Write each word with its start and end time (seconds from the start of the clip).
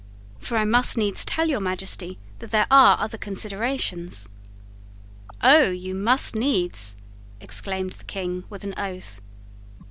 For 0.39 0.57
I 0.57 0.65
must 0.65 0.97
needs 0.97 1.23
tell 1.23 1.47
your 1.47 1.59
Majesty 1.59 2.17
that 2.39 2.49
there 2.49 2.65
are 2.71 2.97
other 2.99 3.19
considerations." 3.19 4.29
"Oh, 5.43 5.69
you 5.69 5.93
must 5.93 6.35
needs," 6.35 6.97
exclaimed 7.39 7.91
the 7.93 8.05
King, 8.05 8.45
with 8.49 8.63
an 8.63 8.73
oath. 8.79 9.21